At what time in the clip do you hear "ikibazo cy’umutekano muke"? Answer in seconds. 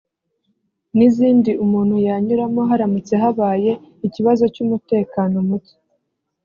4.07-5.75